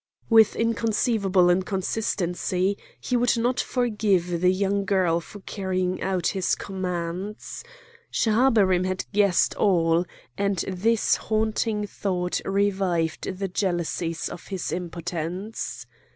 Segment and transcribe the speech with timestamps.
[0.31, 7.63] With inconceivable inconsistency he could not forgive the young girl for carrying out his commands;
[8.09, 10.05] Schahabarim had guessed all,
[10.39, 15.85] and this haunting thought revived the jealousies of his impotence.